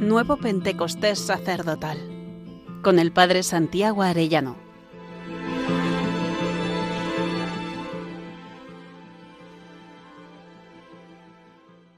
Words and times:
Nuevo 0.00 0.38
Pentecostés 0.38 1.18
Sacerdotal, 1.18 1.98
con 2.82 2.98
el 2.98 3.12
Padre 3.12 3.42
Santiago 3.42 4.00
Arellano. 4.00 4.56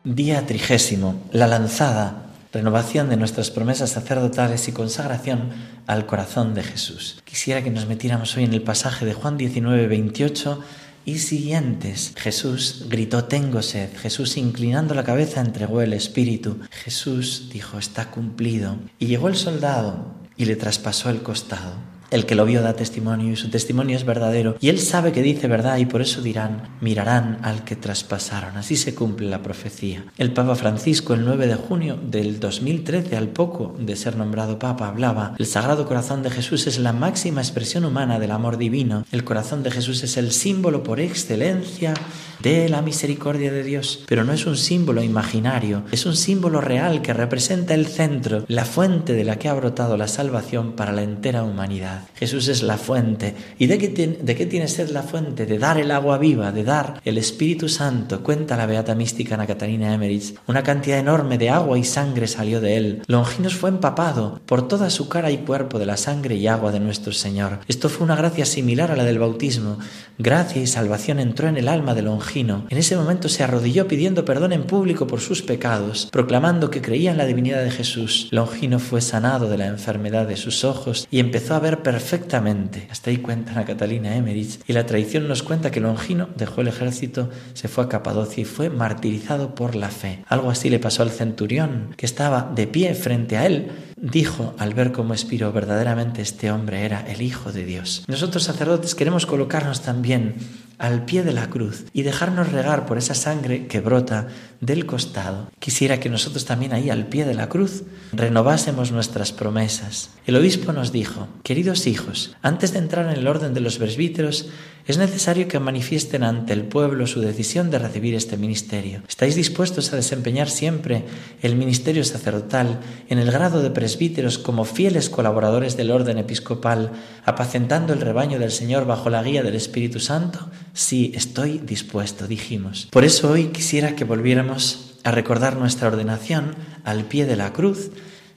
Día 0.03 0.45
trigésimo, 0.47 1.23
la 1.31 1.47
lanzada, 1.47 2.27
renovación 2.53 3.09
de 3.09 3.17
nuestras 3.17 3.53
promesas 3.53 3.91
sacerdotales 3.91 4.67
y 4.67 4.73
consagración 4.73 5.51
al 5.87 6.05
corazón 6.05 6.55
de 6.55 6.65
Jesús. 6.65 7.23
Quisiera 7.25 7.63
que 7.63 7.71
nos 7.71 7.87
metiéramos 7.87 8.37
hoy 8.37 8.43
en 8.43 8.53
el 8.53 8.63
pasaje 8.63 9.07
de 9.07 9.15
Juan 9.15 9.37
19, 9.37 9.87
28 9.87 10.61
y 11.05 11.19
siguientes. 11.19 12.13
Jesús 12.17 12.87
gritó, 12.89 13.25
tengo 13.25 13.63
sed. 13.63 13.91
Jesús, 13.97 14.37
inclinando 14.37 14.95
la 14.95 15.05
cabeza, 15.05 15.41
entregó 15.41 15.83
el 15.83 15.93
Espíritu. 15.93 16.61
Jesús 16.71 17.49
dijo, 17.53 17.79
está 17.79 18.11
cumplido. 18.11 18.77
Y 18.99 19.07
llegó 19.07 19.29
el 19.29 19.37
soldado 19.37 20.15
y 20.37 20.45
le 20.45 20.57
traspasó 20.57 21.11
el 21.11 21.23
costado. 21.23 21.92
El 22.13 22.27
que 22.27 22.35
lo 22.35 22.45
vio 22.45 22.61
da 22.61 22.75
testimonio 22.75 23.33
y 23.33 23.37
su 23.37 23.49
testimonio 23.49 23.97
es 23.97 24.05
verdadero. 24.05 24.57
Y 24.61 24.69
él 24.69 24.79
sabe 24.79 25.13
que 25.13 25.23
dice 25.23 25.49
verdad 25.49 25.79
y 25.79 25.87
por 25.87 26.03
eso 26.03 26.21
dirán, 26.21 26.77
mirarán 26.83 27.39
al 27.41 27.65
que 27.65 27.75
traspasaron. 27.75 28.59
Así 28.59 28.77
se 28.77 28.95
cumple 28.95 29.31
la 29.31 29.43
profecía. 29.43 30.05
El 30.19 30.35
Papa 30.35 30.55
Francisco 30.55 31.15
el 31.15 31.25
9 31.25 31.47
de 31.47 31.55
junio 31.55 31.99
del 32.03 32.39
2013, 32.39 33.17
al 33.17 33.29
poco 33.29 33.75
de 33.79 33.97
ser 33.97 34.17
nombrado 34.17 34.59
Papa, 34.59 34.89
hablaba, 34.89 35.35
el 35.39 35.47
Sagrado 35.47 35.89
Corazón 35.89 36.23
de 36.23 36.29
Jesús 36.29 36.67
es 36.67 36.79
la 36.79 36.93
máxima 36.93 37.41
expresión 37.41 37.87
humana 37.87 38.19
del 38.19 38.33
amor 38.33 38.59
divino. 38.59 39.07
El 39.11 39.25
corazón 39.25 39.63
de 39.63 39.71
Jesús 39.71 40.03
es 40.03 40.19
el 40.19 40.33
símbolo 40.33 40.83
por 40.83 41.01
excelencia 41.01 41.95
de 42.43 42.69
la 42.69 42.83
misericordia 42.83 43.53
de 43.53 43.63
Dios, 43.63 44.05
pero 44.07 44.25
no 44.25 44.33
es 44.33 44.47
un 44.47 44.57
símbolo 44.57 45.03
imaginario, 45.03 45.85
es 45.93 46.07
un 46.07 46.17
símbolo 46.17 46.61
real 46.61 47.01
que 47.01 47.15
representa 47.15 47.75
el 47.75 47.87
centro, 47.87 48.45
la 48.49 48.65
fuente 48.65 49.13
de 49.13 49.25
la 49.25 49.39
que 49.39 49.49
ha 49.49 49.55
brotado 49.55 49.97
la 49.97 50.09
salvación 50.09 50.73
para 50.73 50.93
la 50.93 51.03
entera 51.03 51.45
humanidad. 51.45 52.02
Jesús 52.15 52.49
es 52.49 52.63
la 52.63 52.77
fuente. 52.77 53.35
¿Y 53.59 53.67
de 53.67 53.79
qué, 53.79 53.89
de 53.89 54.35
qué 54.35 54.47
tiene 54.47 54.69
sed 54.69 54.91
la 54.91 55.03
fuente? 55.03 55.47
De 55.47 55.59
dar 55.59 55.79
el 55.79 55.91
agua 55.91 56.19
viva, 56.19 56.53
de 56.53 56.65
dar 56.65 57.01
el 57.05 57.19
Espíritu 57.19 57.69
Santo. 57.69 58.23
Cuenta 58.23 58.57
la 58.57 58.67
beata 58.67 58.95
mística 58.95 59.35
Ana 59.35 59.47
Catarina 59.47 59.95
Emmerich. 59.95 60.35
Una 60.47 60.63
cantidad 60.63 60.99
enorme 60.99 61.39
de 61.39 61.51
agua 61.51 61.79
y 61.79 61.85
sangre 61.85 62.27
salió 62.27 62.61
de 62.61 62.77
él. 62.77 63.03
Longinos 63.07 63.55
fue 63.55 63.71
empapado 63.71 64.41
por 64.47 64.69
toda 64.69 64.91
su 64.91 65.09
cara 65.09 65.31
y 65.31 65.39
cuerpo 65.39 65.79
de 65.79 65.87
la 65.87 65.97
sangre 65.97 66.37
y 66.37 66.47
agua 66.47 66.73
de 66.73 66.81
nuestro 66.81 67.13
Señor. 67.13 67.61
Esto 67.69 67.89
fue 67.89 68.05
una 68.05 68.17
gracia 68.17 68.47
similar 68.47 68.91
a 68.91 68.97
la 68.97 69.05
del 69.05 69.19
bautismo. 69.19 69.79
Gracia 70.19 70.61
y 70.61 70.67
salvación 70.67 71.19
entró 71.19 71.49
en 71.49 71.57
el 71.57 71.69
alma 71.69 71.95
de 71.95 72.03
Longinos 72.03 72.33
en 72.33 72.79
ese 72.79 72.97
momento 72.97 73.29
se 73.29 73.43
arrodilló 73.43 73.87
pidiendo 73.89 74.25
perdón 74.25 74.53
en 74.53 74.65
público 74.65 75.07
por 75.07 75.21
sus 75.21 75.43
pecados, 75.43 76.09
proclamando 76.11 76.71
que 76.71 76.81
creía 76.81 77.11
en 77.11 77.19
la 77.19 77.27
divinidad 77.27 77.63
de 77.63 77.71
Jesús. 77.71 78.29
Longino 78.31 78.79
fue 78.79 79.01
sanado 79.01 79.49
de 79.49 79.59
la 79.59 79.67
enfermedad 79.67 80.27
de 80.27 80.37
sus 80.37 80.65
ojos 80.65 81.07
y 81.11 81.21
empezó 81.21 81.55
a 81.55 81.61
ver 81.61 81.83
perfectamente. 81.93 82.89
Hasta 82.91 83.11
ahí 83.11 83.19
cuenta 83.19 83.53
la 83.53 83.67
Catalina 83.67 84.17
Emmerich. 84.17 84.61
Y 84.67 84.73
la 84.73 84.87
tradición 84.87 85.29
nos 85.29 85.43
cuenta 85.43 85.71
que 85.71 85.79
Longino 85.79 86.31
dejó 86.37 86.63
el 86.63 86.69
ejército, 86.69 87.29
se 87.53 87.69
fue 87.69 87.85
a 87.85 87.89
Capadocia 87.91 88.41
y 88.41 88.45
fue 88.47 88.71
martirizado 88.71 89.55
por 89.55 89.75
la 89.75 89.91
fe. 89.91 90.25
Algo 90.27 90.51
así 90.51 90.71
le 90.71 90.79
pasó 90.79 91.03
al 91.03 91.11
centurión, 91.11 91.95
que 91.99 92.07
estaba 92.07 92.51
de 92.55 92.67
pie 92.67 92.95
frente 92.95 93.37
a 93.37 93.45
él, 93.45 93.73
dijo 93.99 94.55
al 94.59 94.73
ver 94.73 94.93
cómo 94.93 95.13
expiró 95.13 95.53
verdaderamente 95.53 96.23
este 96.23 96.51
hombre 96.51 96.87
era 96.87 97.03
el 97.03 97.21
Hijo 97.21 97.53
de 97.53 97.67
Dios. 97.67 98.05
Nosotros 98.09 98.43
sacerdotes 98.45 98.95
queremos 98.95 99.27
colocarnos 99.27 99.83
también 99.83 100.37
al 100.83 101.05
pie 101.05 101.23
de 101.23 101.33
la 101.33 101.49
cruz 101.49 101.85
y 101.93 102.03
dejarnos 102.03 102.51
regar 102.51 102.87
por 102.87 102.99
esa 102.99 103.15
sangre 103.15 103.69
que 103.69 103.81
brota 103.81 104.27
del 104.61 104.85
costado. 104.85 105.49
Quisiera 105.61 106.01
que 106.01 106.11
nosotros 106.11 106.45
también 106.45 106.73
ahí 106.73 106.91
al 106.91 107.07
pie 107.07 107.25
de 107.25 107.35
la 107.35 107.49
cruz 107.49 107.85
renovásemos 108.13 108.91
nuestras 108.91 109.31
promesas. 109.31 110.11
El 110.27 110.35
obispo 110.35 110.73
nos 110.73 110.91
dijo, 110.91 111.29
queridos 111.45 111.87
hijos, 111.87 112.35
antes 112.43 112.73
de 112.73 112.81
entrar 112.81 113.07
en 113.07 113.17
el 113.17 113.29
orden 113.29 113.55
de 113.55 113.61
los 113.61 113.79
presbíteros, 113.79 114.49
es 114.87 114.99
necesario 114.99 115.47
que 115.47 115.61
manifiesten 115.61 116.25
ante 116.25 116.53
el 116.53 116.65
pueblo 116.65 117.07
su 117.07 117.21
decisión 117.21 117.71
de 117.71 117.79
recibir 117.79 118.17
este 118.17 118.37
ministerio. 118.37 119.03
¿Estáis 119.09 119.37
dispuestos 119.37 119.93
a 119.93 119.97
desempeñar 119.97 120.51
siempre 120.51 121.05
el 121.41 121.55
ministerio 121.55 122.03
sacerdotal 122.03 122.81
en 123.09 123.19
el 123.19 123.31
grado 123.31 123.63
de 123.63 123.71
presbíteros 123.71 124.39
como 124.39 124.65
fieles 124.65 125.09
colaboradores 125.09 125.77
del 125.77 125.93
orden 125.93 126.19
episcopal, 126.19 126.91
apacentando 127.25 127.93
el 127.93 128.01
rebaño 128.01 128.41
del 128.41 128.51
Señor 128.51 128.85
bajo 128.85 129.09
la 129.09 129.23
guía 129.23 129.45
del 129.45 129.55
Espíritu 129.55 130.01
Santo? 130.01 130.51
Sí, 130.75 131.13
estoy 131.15 131.59
dispuesto, 131.59 132.27
dijimos. 132.27 132.89
Por 132.91 133.05
eso 133.05 133.31
hoy 133.31 133.47
quisiera 133.49 133.95
que 133.95 134.05
volviéramos 134.05 134.95
a 135.05 135.11
recordar 135.11 135.57
nuestra 135.57 135.89
ordenación 135.89 136.55
al 136.85 137.05
pie 137.05 137.27
de 137.27 137.37
la 137.37 137.53
cruz, 137.53 137.91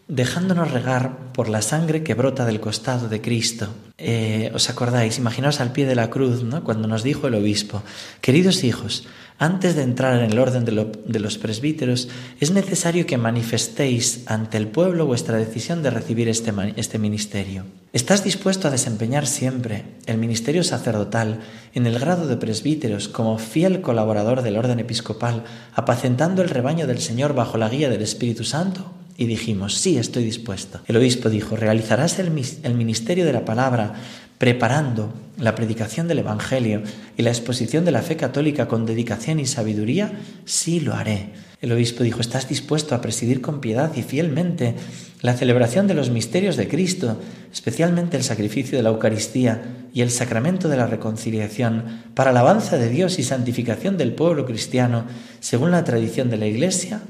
dejándonos 0.08 0.72
regar 0.72 1.32
por 1.34 1.50
la 1.50 1.62
sangre 1.62 2.04
que 2.04 2.14
brota 2.14 2.46
del 2.46 2.60
costado 2.60 3.10
de 3.10 3.22
Cristo. 3.22 3.70
Eh, 3.98 4.52
¿Os 4.54 4.70
acordáis? 4.70 5.18
Imaginaos 5.18 5.60
al 5.62 5.72
pie 5.72 5.86
de 5.86 5.96
la 5.96 6.10
cruz, 6.10 6.44
¿no? 6.44 6.64
Cuando 6.64 6.88
nos 6.88 7.04
dijo 7.04 7.28
el 7.28 7.36
obispo, 7.36 7.82
queridos 8.22 8.64
hijos, 8.64 9.08
antes 9.38 9.76
de 9.76 9.82
entrar 9.82 10.18
en 10.18 10.32
el 10.32 10.40
orden 10.40 10.64
de, 10.64 11.20
los 11.20 11.38
presbíteros, 11.38 12.08
es 12.40 12.52
necesario 12.52 13.06
que 13.06 13.18
manifestéis 13.18 14.24
ante 14.28 14.58
el 14.58 14.68
pueblo 14.68 15.06
vuestra 15.06 15.38
decisión 15.38 15.84
de 15.84 15.90
recibir 15.90 16.30
este, 16.30 16.54
este 16.78 17.00
ministerio. 17.00 17.66
¿Estás 17.92 18.24
dispuesto 18.24 18.70
a 18.70 18.72
desempeñar 18.72 19.28
siempre 19.28 19.84
el 20.06 20.18
ministerio 20.18 20.64
sacerdotal 20.64 21.42
en 21.74 21.86
el 21.86 22.00
grado 22.00 22.28
de 22.28 22.38
presbíteros 22.38 23.10
como 23.10 23.38
fiel 23.38 23.82
colaborador 23.82 24.42
del 24.42 24.56
orden 24.56 24.80
episcopal, 24.80 25.44
apacentando 25.74 26.42
el 26.42 26.50
rebaño 26.50 26.88
del 26.88 27.00
Señor 27.00 27.34
bajo 27.34 27.58
la 27.58 27.68
guía 27.68 27.90
del 27.90 28.04
Espíritu 28.04 28.46
Santo? 28.46 28.90
Y 29.18 29.28
dijimos, 29.28 29.78
sí, 29.78 29.98
estoy 29.98 30.24
dispuesto. 30.26 30.82
El 30.88 30.98
obispo 30.98 31.30
dijo, 31.30 31.56
¿realizarás 31.56 32.20
el, 32.20 32.32
ministerio 32.32 33.26
de 33.26 33.32
la 33.32 33.46
palabra 33.46 33.94
preparando 34.38 35.14
la 35.38 35.56
predicación 35.56 36.10
del 36.10 36.20
Evangelio 36.20 36.84
y 37.16 37.22
la 37.22 37.30
exposición 37.30 37.86
de 37.86 37.92
la 37.92 38.02
fe 38.02 38.18
católica 38.18 38.68
con 38.68 38.86
dedicación 38.86 39.40
y 39.40 39.46
sabiduría? 39.46 40.12
Sí, 40.44 40.82
lo 40.82 40.96
haré. 40.96 41.30
El 41.62 41.72
obispo 41.72 42.04
dijo, 42.04 42.20
¿estás 42.20 42.50
dispuesto 42.50 42.94
a 42.94 43.00
presidir 43.00 43.40
con 43.40 43.62
piedad 43.62 43.96
y 43.96 44.02
fielmente 44.02 44.76
la 45.22 45.34
celebración 45.34 45.88
de 45.88 45.94
los 45.94 46.10
misterios 46.10 46.58
de 46.58 46.68
Cristo, 46.68 47.18
especialmente 47.54 48.18
el 48.18 48.24
sacrificio 48.24 48.78
de 48.78 48.84
la 48.84 48.90
Eucaristía 48.90 49.64
y 49.94 50.02
el 50.02 50.12
sacramento 50.12 50.68
de 50.68 50.76
la 50.76 50.88
reconciliación, 50.88 52.04
para 52.14 52.32
alabanza 52.32 52.78
de 52.78 52.90
Dios 52.90 53.18
y 53.18 53.24
santificación 53.24 53.98
del 53.98 54.14
pueblo 54.14 54.46
cristiano, 54.46 55.06
según 55.40 55.72
la 55.72 55.86
tradición 55.86 56.30
de 56.30 56.38
la 56.38 56.48
Iglesia? 56.48 57.02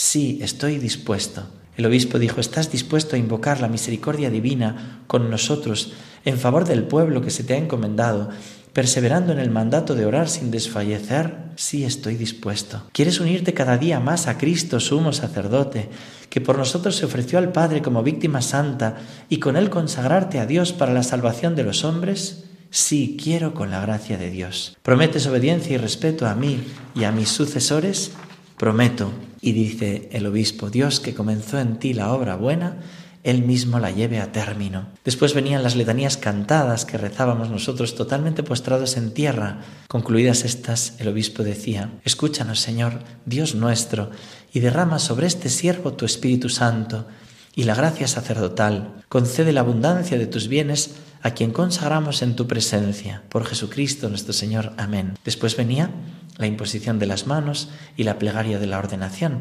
Sí, 0.00 0.38
estoy 0.42 0.78
dispuesto. 0.78 1.48
El 1.76 1.84
obispo 1.84 2.20
dijo, 2.20 2.40
¿estás 2.40 2.70
dispuesto 2.70 3.16
a 3.16 3.18
invocar 3.18 3.60
la 3.60 3.66
misericordia 3.66 4.30
divina 4.30 5.02
con 5.08 5.28
nosotros 5.28 5.92
en 6.24 6.38
favor 6.38 6.64
del 6.66 6.84
pueblo 6.84 7.20
que 7.20 7.32
se 7.32 7.42
te 7.42 7.54
ha 7.54 7.56
encomendado, 7.56 8.28
perseverando 8.72 9.32
en 9.32 9.40
el 9.40 9.50
mandato 9.50 9.96
de 9.96 10.06
orar 10.06 10.28
sin 10.28 10.52
desfallecer? 10.52 11.38
Sí, 11.56 11.82
estoy 11.82 12.14
dispuesto. 12.14 12.84
¿Quieres 12.92 13.18
unirte 13.18 13.54
cada 13.54 13.76
día 13.76 13.98
más 13.98 14.28
a 14.28 14.38
Cristo, 14.38 14.78
sumo 14.78 15.12
sacerdote, 15.12 15.88
que 16.30 16.40
por 16.40 16.58
nosotros 16.58 16.94
se 16.94 17.06
ofreció 17.06 17.40
al 17.40 17.50
Padre 17.50 17.82
como 17.82 18.04
víctima 18.04 18.40
santa 18.40 18.98
y 19.28 19.40
con 19.40 19.56
él 19.56 19.68
consagrarte 19.68 20.38
a 20.38 20.46
Dios 20.46 20.72
para 20.72 20.94
la 20.94 21.02
salvación 21.02 21.56
de 21.56 21.64
los 21.64 21.84
hombres? 21.84 22.44
Sí, 22.70 23.16
quiero 23.20 23.52
con 23.52 23.72
la 23.72 23.80
gracia 23.80 24.16
de 24.16 24.30
Dios. 24.30 24.76
¿Prometes 24.84 25.26
obediencia 25.26 25.74
y 25.74 25.78
respeto 25.78 26.28
a 26.28 26.36
mí 26.36 26.62
y 26.94 27.02
a 27.02 27.10
mis 27.10 27.30
sucesores? 27.30 28.12
Prometo, 28.56 29.10
y 29.40 29.52
dice 29.52 30.08
el 30.12 30.26
obispo, 30.26 30.70
Dios 30.70 31.00
que 31.00 31.14
comenzó 31.14 31.58
en 31.58 31.78
ti 31.78 31.94
la 31.94 32.12
obra 32.12 32.36
buena, 32.36 32.78
él 33.24 33.42
mismo 33.42 33.78
la 33.78 33.90
lleve 33.90 34.20
a 34.20 34.32
término. 34.32 34.86
Después 35.04 35.34
venían 35.34 35.62
las 35.62 35.76
letanías 35.76 36.16
cantadas 36.16 36.84
que 36.84 36.98
rezábamos 36.98 37.50
nosotros 37.50 37.94
totalmente 37.94 38.42
postrados 38.42 38.96
en 38.96 39.12
tierra. 39.12 39.60
Concluidas 39.88 40.44
estas, 40.44 40.94
el 40.98 41.08
obispo 41.08 41.42
decía, 41.42 41.90
Escúchanos, 42.04 42.60
Señor, 42.60 43.00
Dios 43.26 43.54
nuestro, 43.54 44.10
y 44.52 44.60
derrama 44.60 44.98
sobre 44.98 45.26
este 45.26 45.48
siervo 45.48 45.92
tu 45.92 46.04
Espíritu 46.06 46.48
Santo 46.48 47.06
y 47.54 47.64
la 47.64 47.74
gracia 47.74 48.08
sacerdotal. 48.08 49.02
Concede 49.08 49.52
la 49.52 49.60
abundancia 49.60 50.18
de 50.18 50.26
tus 50.26 50.48
bienes 50.48 50.96
a 51.22 51.32
quien 51.32 51.52
consagramos 51.52 52.22
en 52.22 52.36
tu 52.36 52.46
presencia. 52.46 53.22
Por 53.28 53.44
Jesucristo 53.44 54.08
nuestro 54.08 54.32
Señor. 54.32 54.72
Amén. 54.76 55.14
Después 55.24 55.56
venía 55.56 55.90
la 56.36 56.46
imposición 56.46 56.98
de 56.98 57.06
las 57.06 57.26
manos 57.26 57.68
y 57.96 58.04
la 58.04 58.18
plegaria 58.18 58.58
de 58.58 58.66
la 58.66 58.78
ordenación. 58.78 59.40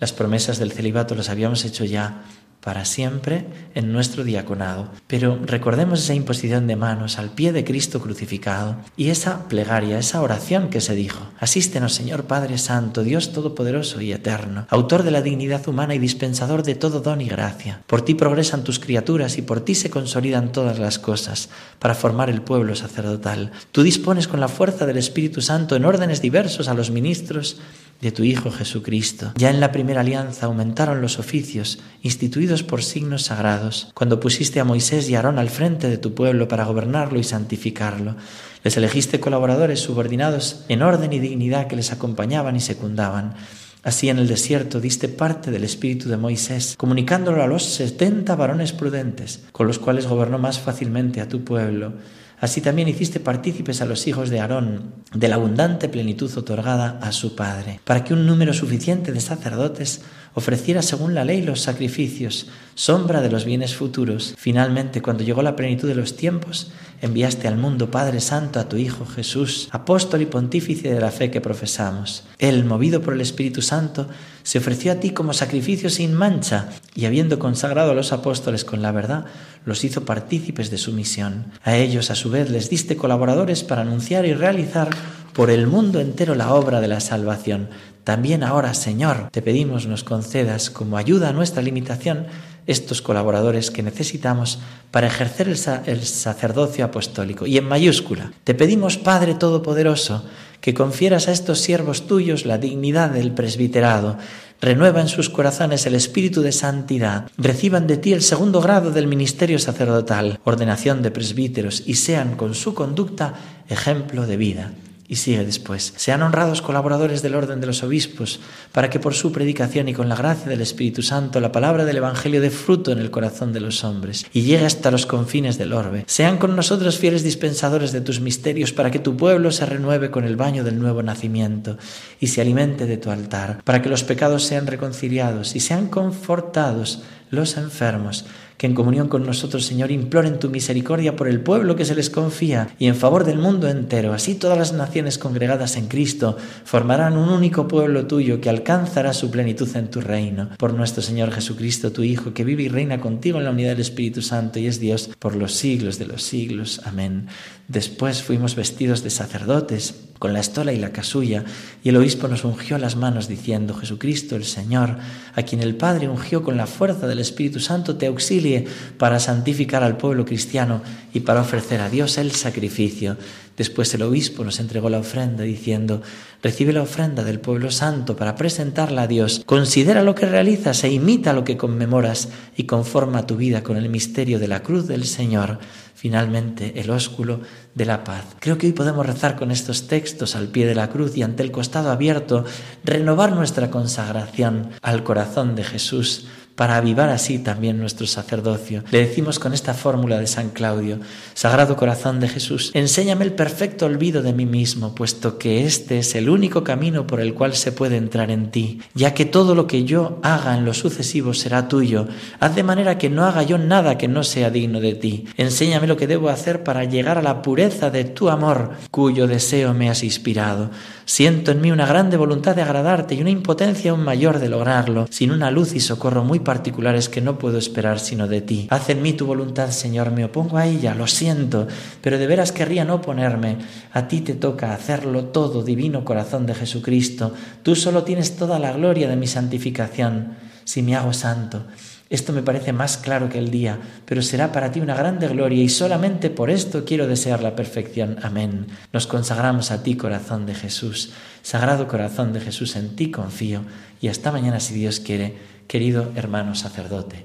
Las 0.00 0.12
promesas 0.12 0.58
del 0.58 0.72
celibato 0.72 1.14
las 1.14 1.28
habíamos 1.28 1.64
hecho 1.64 1.84
ya 1.84 2.22
para 2.60 2.84
siempre 2.84 3.46
en 3.74 3.92
nuestro 3.92 4.24
diaconado. 4.24 4.90
Pero 5.06 5.38
recordemos 5.44 6.02
esa 6.02 6.14
imposición 6.14 6.66
de 6.66 6.76
manos 6.76 7.18
al 7.18 7.30
pie 7.30 7.52
de 7.52 7.64
Cristo 7.64 8.00
crucificado 8.00 8.76
y 8.96 9.08
esa 9.08 9.48
plegaria, 9.48 9.98
esa 9.98 10.20
oración 10.20 10.68
que 10.68 10.80
se 10.80 10.94
dijo. 10.94 11.20
Asístenos, 11.38 11.94
Señor 11.94 12.24
Padre 12.24 12.58
Santo, 12.58 13.02
Dios 13.02 13.32
Todopoderoso 13.32 14.00
y 14.00 14.12
Eterno, 14.12 14.66
autor 14.68 15.02
de 15.02 15.10
la 15.10 15.22
dignidad 15.22 15.66
humana 15.68 15.94
y 15.94 15.98
dispensador 15.98 16.62
de 16.62 16.74
todo 16.74 17.00
don 17.00 17.20
y 17.20 17.28
gracia. 17.28 17.82
Por 17.86 18.02
ti 18.02 18.14
progresan 18.14 18.64
tus 18.64 18.78
criaturas 18.78 19.38
y 19.38 19.42
por 19.42 19.60
ti 19.60 19.74
se 19.74 19.90
consolidan 19.90 20.52
todas 20.52 20.78
las 20.78 20.98
cosas 20.98 21.48
para 21.78 21.94
formar 21.94 22.30
el 22.30 22.42
pueblo 22.42 22.74
sacerdotal. 22.76 23.52
Tú 23.72 23.82
dispones 23.82 24.28
con 24.28 24.40
la 24.40 24.48
fuerza 24.48 24.86
del 24.86 24.98
Espíritu 24.98 25.40
Santo 25.40 25.76
en 25.76 25.84
órdenes 25.84 26.20
diversos 26.20 26.68
a 26.68 26.74
los 26.74 26.90
ministros 26.90 27.58
de 28.00 28.12
tu 28.12 28.24
Hijo 28.24 28.50
Jesucristo. 28.50 29.32
Ya 29.36 29.50
en 29.50 29.60
la 29.60 29.72
primera 29.72 30.00
alianza 30.00 30.46
aumentaron 30.46 31.00
los 31.00 31.18
oficios 31.18 31.78
instituidos 32.02 32.62
por 32.62 32.82
signos 32.82 33.24
sagrados, 33.24 33.90
cuando 33.94 34.20
pusiste 34.20 34.60
a 34.60 34.64
Moisés 34.64 35.08
y 35.08 35.14
Aarón 35.14 35.38
al 35.38 35.50
frente 35.50 35.88
de 35.88 35.98
tu 35.98 36.14
pueblo 36.14 36.48
para 36.48 36.64
gobernarlo 36.64 37.18
y 37.18 37.24
santificarlo. 37.24 38.16
Les 38.64 38.76
elegiste 38.76 39.20
colaboradores 39.20 39.80
subordinados 39.80 40.64
en 40.68 40.82
orden 40.82 41.12
y 41.12 41.18
dignidad 41.18 41.66
que 41.66 41.76
les 41.76 41.92
acompañaban 41.92 42.56
y 42.56 42.60
secundaban. 42.60 43.34
Así 43.82 44.08
en 44.10 44.18
el 44.18 44.28
desierto 44.28 44.80
diste 44.80 45.08
parte 45.08 45.50
del 45.50 45.64
espíritu 45.64 46.08
de 46.08 46.18
Moisés, 46.18 46.74
comunicándolo 46.76 47.42
a 47.42 47.46
los 47.46 47.64
setenta 47.64 48.36
varones 48.36 48.72
prudentes, 48.72 49.44
con 49.52 49.66
los 49.66 49.78
cuales 49.78 50.06
gobernó 50.06 50.38
más 50.38 50.58
fácilmente 50.58 51.20
a 51.20 51.28
tu 51.28 51.44
pueblo. 51.44 51.94
Así 52.40 52.60
también 52.60 52.88
hiciste 52.88 53.20
partícipes 53.20 53.82
a 53.82 53.86
los 53.86 54.06
hijos 54.06 54.30
de 54.30 54.40
Aarón 54.40 54.94
de 55.14 55.28
la 55.28 55.34
abundante 55.34 55.88
plenitud 55.88 56.30
otorgada 56.36 56.98
a 57.02 57.12
su 57.12 57.36
Padre, 57.36 57.80
para 57.84 58.02
que 58.02 58.14
un 58.14 58.26
número 58.26 58.54
suficiente 58.54 59.12
de 59.12 59.20
sacerdotes 59.20 60.02
ofreciera 60.34 60.82
según 60.82 61.14
la 61.14 61.24
ley 61.24 61.42
los 61.42 61.60
sacrificios, 61.60 62.46
sombra 62.74 63.20
de 63.20 63.30
los 63.30 63.44
bienes 63.44 63.74
futuros. 63.74 64.34
Finalmente, 64.36 65.02
cuando 65.02 65.24
llegó 65.24 65.42
la 65.42 65.56
plenitud 65.56 65.88
de 65.88 65.94
los 65.94 66.16
tiempos, 66.16 66.70
enviaste 67.02 67.48
al 67.48 67.56
mundo 67.56 67.90
Padre 67.90 68.20
Santo 68.20 68.60
a 68.60 68.68
tu 68.68 68.76
Hijo 68.76 69.06
Jesús, 69.06 69.68
apóstol 69.70 70.22
y 70.22 70.26
pontífice 70.26 70.92
de 70.92 71.00
la 71.00 71.10
fe 71.10 71.30
que 71.30 71.40
profesamos. 71.40 72.24
Él, 72.38 72.64
movido 72.64 73.00
por 73.02 73.14
el 73.14 73.20
Espíritu 73.20 73.62
Santo, 73.62 74.08
se 74.42 74.58
ofreció 74.58 74.92
a 74.92 74.96
ti 74.96 75.10
como 75.10 75.32
sacrificio 75.32 75.90
sin 75.90 76.14
mancha 76.14 76.68
y 76.94 77.04
habiendo 77.04 77.38
consagrado 77.38 77.92
a 77.92 77.94
los 77.94 78.12
apóstoles 78.12 78.64
con 78.64 78.82
la 78.82 78.92
verdad, 78.92 79.26
los 79.64 79.84
hizo 79.84 80.04
partícipes 80.04 80.70
de 80.70 80.78
su 80.78 80.92
misión. 80.92 81.46
A 81.62 81.76
ellos, 81.76 82.10
a 82.10 82.14
su 82.14 82.30
vez, 82.30 82.50
les 82.50 82.70
diste 82.70 82.96
colaboradores 82.96 83.62
para 83.62 83.82
anunciar 83.82 84.24
y 84.26 84.32
realizar 84.32 84.90
por 85.32 85.50
el 85.50 85.66
mundo 85.66 86.00
entero 86.00 86.34
la 86.34 86.54
obra 86.54 86.80
de 86.80 86.88
la 86.88 87.00
salvación. 87.00 87.68
También 88.10 88.42
ahora, 88.42 88.74
Señor, 88.74 89.28
te 89.30 89.40
pedimos 89.40 89.86
nos 89.86 90.02
concedas 90.02 90.68
como 90.68 90.96
ayuda 90.96 91.28
a 91.28 91.32
nuestra 91.32 91.62
limitación 91.62 92.26
estos 92.66 93.02
colaboradores 93.02 93.70
que 93.70 93.84
necesitamos 93.84 94.58
para 94.90 95.06
ejercer 95.06 95.46
el, 95.48 95.56
el, 95.86 96.04
sacerdocio 96.04 96.84
apostólico. 96.84 97.46
Y 97.46 97.56
en 97.56 97.68
mayúscula, 97.68 98.32
te 98.42 98.56
pedimos, 98.56 98.98
Padre 98.98 99.34
Todopoderoso, 99.34 100.24
que 100.60 100.74
confieras 100.74 101.28
a 101.28 101.30
estos 101.30 101.60
siervos 101.60 102.08
tuyos 102.08 102.46
la 102.46 102.58
dignidad 102.58 103.10
del 103.10 103.30
presbiterado, 103.30 104.18
renueva 104.60 105.00
en 105.00 105.08
sus 105.08 105.30
corazones 105.30 105.86
el 105.86 105.94
espíritu 105.94 106.42
de 106.42 106.50
santidad, 106.50 107.30
reciban 107.38 107.86
de 107.86 107.96
ti 107.96 108.12
el 108.12 108.22
segundo 108.22 108.60
grado 108.60 108.90
del 108.90 109.06
ministerio 109.06 109.60
sacerdotal, 109.60 110.40
ordenación 110.42 111.02
de 111.02 111.12
presbíteros, 111.12 111.84
y 111.86 111.94
sean 111.94 112.34
con 112.34 112.56
su 112.56 112.74
conducta 112.74 113.34
ejemplo 113.68 114.26
de 114.26 114.36
vida. 114.36 114.72
Y 115.10 115.16
sigue 115.16 115.44
después. 115.44 115.92
Sean 115.96 116.22
honrados 116.22 116.62
colaboradores 116.62 117.20
del 117.20 117.34
orden 117.34 117.60
de 117.60 117.66
los 117.66 117.82
obispos, 117.82 118.38
para 118.70 118.90
que 118.90 119.00
por 119.00 119.12
su 119.12 119.32
predicación 119.32 119.88
y 119.88 119.92
con 119.92 120.08
la 120.08 120.14
gracia 120.14 120.48
del 120.48 120.60
Espíritu 120.60 121.02
Santo 121.02 121.40
la 121.40 121.50
palabra 121.50 121.84
del 121.84 121.96
Evangelio 121.96 122.40
dé 122.40 122.50
fruto 122.50 122.92
en 122.92 123.00
el 123.00 123.10
corazón 123.10 123.52
de 123.52 123.58
los 123.58 123.82
hombres 123.82 124.24
y 124.32 124.42
llegue 124.42 124.64
hasta 124.64 124.92
los 124.92 125.06
confines 125.06 125.58
del 125.58 125.72
orbe. 125.72 126.04
Sean 126.06 126.38
con 126.38 126.54
nosotros 126.54 126.96
fieles 126.96 127.24
dispensadores 127.24 127.90
de 127.90 128.02
tus 128.02 128.20
misterios, 128.20 128.72
para 128.72 128.92
que 128.92 129.00
tu 129.00 129.16
pueblo 129.16 129.50
se 129.50 129.66
renueve 129.66 130.12
con 130.12 130.22
el 130.22 130.36
baño 130.36 130.62
del 130.62 130.78
nuevo 130.78 131.02
nacimiento 131.02 131.76
y 132.20 132.28
se 132.28 132.40
alimente 132.40 132.86
de 132.86 132.96
tu 132.96 133.10
altar, 133.10 133.64
para 133.64 133.82
que 133.82 133.88
los 133.88 134.04
pecados 134.04 134.44
sean 134.44 134.68
reconciliados 134.68 135.56
y 135.56 135.60
sean 135.60 135.88
confortados 135.88 137.02
los 137.30 137.56
enfermos, 137.56 138.26
que 138.60 138.66
en 138.66 138.74
comunión 138.74 139.08
con 139.08 139.24
nosotros, 139.24 139.64
Señor, 139.64 139.90
imploren 139.90 140.38
tu 140.38 140.50
misericordia 140.50 141.16
por 141.16 141.28
el 141.28 141.40
pueblo 141.40 141.76
que 141.76 141.86
se 141.86 141.94
les 141.94 142.10
confía 142.10 142.68
y 142.78 142.88
en 142.88 142.94
favor 142.94 143.24
del 143.24 143.38
mundo 143.38 143.68
entero. 143.68 144.12
Así 144.12 144.34
todas 144.34 144.58
las 144.58 144.74
naciones 144.74 145.16
congregadas 145.16 145.78
en 145.78 145.88
Cristo 145.88 146.36
formarán 146.64 147.16
un 147.16 147.30
único 147.30 147.66
pueblo 147.66 148.06
tuyo 148.06 148.38
que 148.42 148.50
alcanzará 148.50 149.14
su 149.14 149.30
plenitud 149.30 149.74
en 149.76 149.88
tu 149.88 150.02
reino. 150.02 150.50
Por 150.58 150.74
nuestro 150.74 151.02
Señor 151.02 151.30
Jesucristo, 151.30 151.90
tu 151.90 152.02
Hijo, 152.02 152.34
que 152.34 152.44
vive 152.44 152.64
y 152.64 152.68
reina 152.68 153.00
contigo 153.00 153.38
en 153.38 153.44
la 153.44 153.50
unidad 153.52 153.70
del 153.70 153.80
Espíritu 153.80 154.20
Santo 154.20 154.58
y 154.58 154.66
es 154.66 154.78
Dios 154.78 155.08
por 155.18 155.36
los 155.36 155.54
siglos 155.54 155.98
de 155.98 156.08
los 156.08 156.22
siglos. 156.22 156.82
Amén. 156.84 157.28
Después 157.66 158.22
fuimos 158.22 158.56
vestidos 158.56 159.02
de 159.02 159.08
sacerdotes 159.08 160.09
con 160.20 160.34
la 160.34 160.40
estola 160.40 160.74
y 160.74 160.78
la 160.78 160.92
casulla, 160.92 161.44
y 161.82 161.88
el 161.88 161.96
obispo 161.96 162.28
nos 162.28 162.44
ungió 162.44 162.76
las 162.76 162.94
manos 162.94 163.26
diciendo, 163.26 163.74
Jesucristo 163.74 164.36
el 164.36 164.44
Señor, 164.44 164.98
a 165.34 165.42
quien 165.42 165.62
el 165.62 165.74
Padre 165.74 166.10
ungió 166.10 166.42
con 166.44 166.58
la 166.58 166.66
fuerza 166.66 167.08
del 167.08 167.20
Espíritu 167.20 167.58
Santo, 167.58 167.96
te 167.96 168.06
auxilie 168.06 168.66
para 168.98 169.18
santificar 169.18 169.82
al 169.82 169.96
pueblo 169.96 170.26
cristiano 170.26 170.82
y 171.14 171.20
para 171.20 171.40
ofrecer 171.40 171.80
a 171.80 171.88
Dios 171.88 172.18
el 172.18 172.32
sacrificio. 172.32 173.16
Después 173.60 173.92
el 173.92 174.00
obispo 174.00 174.42
nos 174.42 174.58
entregó 174.58 174.88
la 174.88 175.00
ofrenda 175.00 175.44
diciendo, 175.44 176.00
recibe 176.42 176.72
la 176.72 176.80
ofrenda 176.80 177.24
del 177.24 177.40
pueblo 177.40 177.70
santo 177.70 178.16
para 178.16 178.34
presentarla 178.34 179.02
a 179.02 179.06
Dios, 179.06 179.42
considera 179.44 180.02
lo 180.02 180.14
que 180.14 180.24
realizas 180.24 180.82
e 180.82 180.90
imita 180.90 181.34
lo 181.34 181.44
que 181.44 181.58
conmemoras 181.58 182.30
y 182.56 182.64
conforma 182.64 183.26
tu 183.26 183.36
vida 183.36 183.62
con 183.62 183.76
el 183.76 183.90
misterio 183.90 184.38
de 184.38 184.48
la 184.48 184.62
cruz 184.62 184.88
del 184.88 185.04
Señor. 185.04 185.58
Finalmente 185.94 186.80
el 186.80 186.88
ósculo 186.88 187.42
de 187.74 187.84
la 187.84 188.02
paz. 188.02 188.24
Creo 188.40 188.56
que 188.56 188.68
hoy 188.68 188.72
podemos 188.72 189.04
rezar 189.04 189.36
con 189.36 189.50
estos 189.50 189.88
textos 189.88 190.36
al 190.36 190.48
pie 190.48 190.64
de 190.64 190.74
la 190.74 190.88
cruz 190.88 191.14
y 191.18 191.22
ante 191.22 191.42
el 191.42 191.50
costado 191.50 191.90
abierto, 191.90 192.46
renovar 192.82 193.32
nuestra 193.32 193.70
consagración 193.70 194.70
al 194.80 195.04
corazón 195.04 195.54
de 195.54 195.64
Jesús 195.64 196.28
para 196.60 196.76
avivar 196.76 197.08
así 197.08 197.38
también 197.38 197.78
nuestro 197.78 198.06
sacerdocio. 198.06 198.84
Le 198.90 198.98
decimos 198.98 199.38
con 199.38 199.54
esta 199.54 199.72
fórmula 199.72 200.18
de 200.18 200.26
San 200.26 200.50
Claudio, 200.50 200.98
Sagrado 201.32 201.74
Corazón 201.74 202.20
de 202.20 202.28
Jesús, 202.28 202.70
enséñame 202.74 203.24
el 203.24 203.32
perfecto 203.32 203.86
olvido 203.86 204.20
de 204.20 204.34
mí 204.34 204.44
mismo, 204.44 204.94
puesto 204.94 205.38
que 205.38 205.64
este 205.64 206.00
es 206.00 206.14
el 206.14 206.28
único 206.28 206.62
camino 206.62 207.06
por 207.06 207.22
el 207.22 207.32
cual 207.32 207.54
se 207.54 207.72
puede 207.72 207.96
entrar 207.96 208.30
en 208.30 208.50
ti, 208.50 208.82
ya 208.92 209.14
que 209.14 209.24
todo 209.24 209.54
lo 209.54 209.66
que 209.66 209.84
yo 209.84 210.18
haga 210.22 210.54
en 210.54 210.66
lo 210.66 210.74
sucesivo 210.74 211.32
será 211.32 211.66
tuyo. 211.66 212.08
Haz 212.40 212.54
de 212.54 212.62
manera 212.62 212.98
que 212.98 213.08
no 213.08 213.24
haga 213.24 213.42
yo 213.42 213.56
nada 213.56 213.96
que 213.96 214.08
no 214.08 214.22
sea 214.22 214.50
digno 214.50 214.80
de 214.80 214.92
ti. 214.92 215.24
Enséñame 215.38 215.86
lo 215.86 215.96
que 215.96 216.06
debo 216.06 216.28
hacer 216.28 216.62
para 216.62 216.84
llegar 216.84 217.16
a 217.16 217.22
la 217.22 217.40
pureza 217.40 217.88
de 217.88 218.04
tu 218.04 218.28
amor, 218.28 218.72
cuyo 218.90 219.26
deseo 219.26 219.72
me 219.72 219.88
has 219.88 220.02
inspirado. 220.02 220.68
Siento 221.06 221.50
en 221.50 221.60
mí 221.60 221.72
una 221.72 221.86
grande 221.86 222.16
voluntad 222.16 222.54
de 222.54 222.62
agradarte 222.62 223.16
y 223.16 223.20
una 223.20 223.30
impotencia 223.30 223.90
aún 223.90 224.04
mayor 224.04 224.38
de 224.38 224.48
lograrlo, 224.48 225.08
sin 225.10 225.32
una 225.32 225.50
luz 225.50 225.74
y 225.74 225.80
socorro 225.80 226.22
muy 226.22 226.38
particulares 226.50 227.08
que 227.08 227.20
no 227.20 227.38
puedo 227.38 227.58
esperar 227.58 228.00
sino 228.00 228.26
de 228.26 228.40
ti. 228.40 228.66
Haz 228.70 228.90
en 228.90 229.02
mí 229.02 229.12
tu 229.12 229.24
voluntad, 229.24 229.70
Señor, 229.70 230.10
me 230.10 230.24
opongo 230.24 230.56
a 230.56 230.66
ella, 230.66 230.96
lo 230.96 231.06
siento, 231.06 231.68
pero 232.00 232.18
de 232.18 232.26
veras 232.26 232.50
querría 232.50 232.84
no 232.84 232.96
oponerme. 232.96 233.58
A 233.92 234.08
ti 234.08 234.20
te 234.20 234.34
toca 234.34 234.74
hacerlo 234.74 235.26
todo, 235.26 235.62
divino 235.62 236.04
corazón 236.04 236.46
de 236.46 236.56
Jesucristo. 236.56 237.32
Tú 237.62 237.76
solo 237.76 238.02
tienes 238.02 238.34
toda 238.34 238.58
la 238.58 238.72
gloria 238.72 239.06
de 239.06 239.14
mi 239.14 239.28
santificación. 239.28 240.34
Si 240.64 240.82
me 240.82 240.96
hago 240.96 241.12
santo, 241.12 241.66
esto 242.08 242.32
me 242.32 242.42
parece 242.42 242.72
más 242.72 242.96
claro 242.96 243.28
que 243.28 243.38
el 243.38 243.52
día, 243.52 243.78
pero 244.04 244.20
será 244.20 244.50
para 244.50 244.72
ti 244.72 244.80
una 244.80 244.96
grande 244.96 245.28
gloria 245.28 245.62
y 245.62 245.68
solamente 245.68 246.30
por 246.30 246.50
esto 246.50 246.84
quiero 246.84 247.06
desear 247.06 247.44
la 247.44 247.54
perfección. 247.54 248.16
Amén. 248.24 248.66
Nos 248.92 249.06
consagramos 249.06 249.70
a 249.70 249.84
ti, 249.84 249.94
corazón 249.94 250.46
de 250.46 250.56
Jesús. 250.56 251.12
Sagrado 251.42 251.86
corazón 251.86 252.32
de 252.32 252.40
Jesús, 252.40 252.74
en 252.74 252.96
ti 252.96 253.12
confío 253.12 253.62
y 254.00 254.08
hasta 254.08 254.32
mañana 254.32 254.58
si 254.58 254.74
Dios 254.74 254.98
quiere, 254.98 255.59
querido 255.70 256.10
hermano 256.16 256.56
sacerdote. 256.56 257.24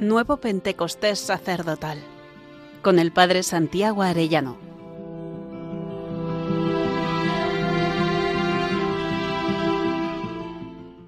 Nuevo 0.00 0.38
Pentecostés 0.38 1.20
sacerdotal 1.20 1.98
con 2.82 2.98
el 2.98 3.12
Padre 3.12 3.44
Santiago 3.44 4.02
Arellano. 4.02 4.67